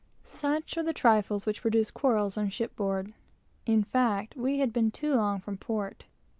Such 0.23 0.77
are 0.77 0.81
the 0.83 0.93
trifles 0.95 1.45
which 1.45 1.61
produce 1.61 1.91
quarrels 1.91 2.35
on 2.35 2.49
shipboard. 2.49 3.13
In 3.67 3.83
fact, 3.83 4.35
we 4.35 4.57
had 4.57 4.73
been 4.73 4.89
too 4.89 5.13
long 5.13 5.39
from 5.39 5.57
port. 5.59 6.05